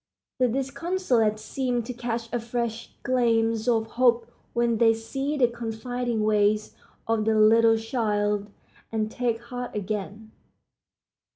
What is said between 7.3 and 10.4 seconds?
little child, and take heart again.